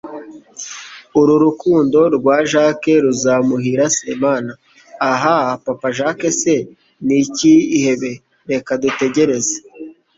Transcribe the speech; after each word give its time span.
ururukundo 1.19 1.99
rwa 2.15 2.37
jack 2.51 2.81
ruzamuhira 3.03 3.85
se 3.97 4.09
mana? 4.23 4.53
ahaaaa! 5.11 5.59
papa 5.65 5.87
jack 5.97 6.19
se, 6.41 6.55
ni 7.05 7.15
ikihebe? 7.23 8.11
reka 8.49 8.71
dutegereze 8.81 9.55